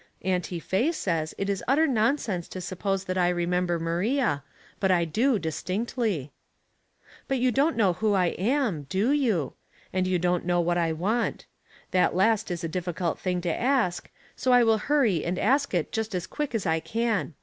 [0.23, 4.41] Auntie Faye says it is utter nonsense to suppose that I remember Maria,
[4.79, 6.31] but I do distinctly."
[7.27, 9.53] But you don't know wlio I am, do you?
[9.93, 11.45] And you aon't know what I want.
[11.91, 15.91] That last is a difficult thing to ask, so I will hurry and ask it
[15.91, 17.35] just as quick as I can.